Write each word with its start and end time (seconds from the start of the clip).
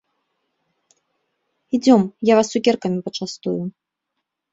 Ідзём, 1.77 2.01
я 2.31 2.37
вас 2.39 2.47
цукеркамі 2.55 2.99
пачастую. 3.11 3.59